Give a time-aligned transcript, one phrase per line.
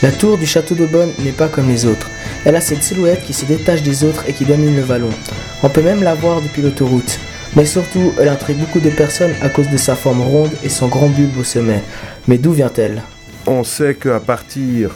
[0.00, 2.08] La tour du château d'Aubonne n'est pas comme les autres.
[2.44, 5.10] Elle a cette silhouette qui se détache des autres et qui domine le vallon.
[5.64, 7.18] On peut même la voir depuis l'autoroute.
[7.56, 10.86] Mais surtout, elle intrigue beaucoup de personnes à cause de sa forme ronde et son
[10.86, 11.82] grand bulbe au sommet.
[12.28, 13.02] Mais d'où vient-elle?
[13.48, 14.90] On sait qu'à partir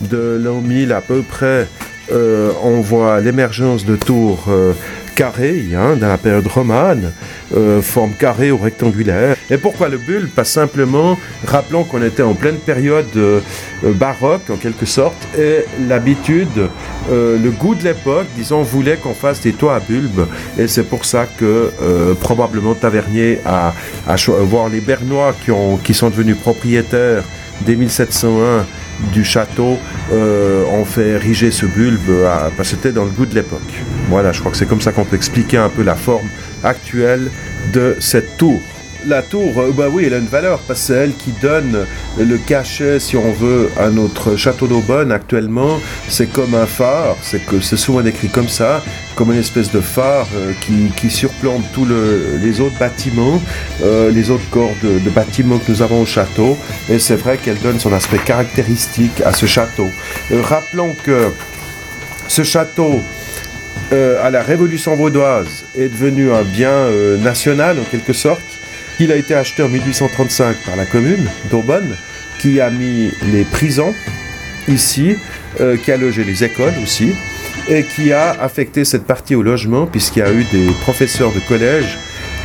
[0.00, 1.68] de l'an 1000 à peu près,
[2.10, 4.72] euh, on voit l'émergence de tours euh,
[5.18, 7.12] carrées hein, dans la période romane,
[7.52, 9.34] euh, forme carrée ou rectangulaire.
[9.50, 13.42] Et pourquoi le bulbe Pas simplement, rappelons qu'on était en pleine période
[13.82, 16.68] baroque en quelque sorte, et l'habitude,
[17.10, 21.04] le goût de l'époque, disons, voulait qu'on fasse des toits à bulbe, et c'est pour
[21.04, 21.72] ça que
[22.20, 23.72] probablement Tavernier a,
[24.06, 25.50] a voir les Bernois qui,
[25.82, 27.24] qui sont devenus propriétaires
[27.62, 28.66] dès 1701
[29.12, 29.78] du château
[30.12, 32.10] euh, ont fait ériger ce bulbe
[32.56, 33.72] parce que c'était dans le goût de l'époque.
[34.08, 36.28] Voilà, je crois que c'est comme ça qu'on peut expliquer un peu la forme
[36.64, 37.30] actuelle
[37.72, 38.60] de cette tour
[39.08, 41.86] la tour, euh, bah oui, elle a une valeur parce que c'est elle qui donne
[42.18, 45.80] le cachet, si on veut, à notre château d'Aubonne actuellement.
[46.08, 48.82] C'est comme un phare, c'est souvent écrit comme ça,
[49.16, 50.52] comme une espèce de phare euh,
[50.96, 53.40] qui, surplombe tous les autres bâtiments,
[53.82, 56.56] euh, les autres corps de, bâtiments que nous avons au château.
[56.90, 59.88] Et c'est vrai qu'elle donne son aspect caractéristique à ce château.
[60.30, 61.32] rappelons que
[62.28, 63.00] ce château
[63.90, 66.90] à la Révolution vaudoise est devenu un bien
[67.22, 68.57] national en quelque sorte.
[69.00, 71.96] Il a été acheté en 1835 par la commune d'Aubonne,
[72.40, 73.94] qui a mis les prisons
[74.66, 75.14] ici,
[75.60, 77.12] euh, qui a logé les écoles aussi,
[77.68, 81.38] et qui a affecté cette partie au logement, puisqu'il y a eu des professeurs de
[81.40, 81.96] collège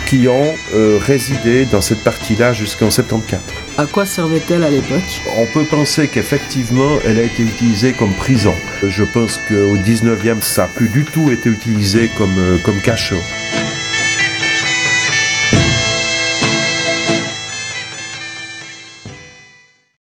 [0.08, 3.42] qui ont euh, résidé dans cette partie-là jusqu'en 74.
[3.78, 5.02] À quoi servait-elle à l'époque?
[5.38, 8.54] On peut penser qu'effectivement, elle a été utilisée comme prison.
[8.88, 13.16] Je pense qu'au 19e, ça n'a plus du tout été utilisé comme, euh, comme cachot.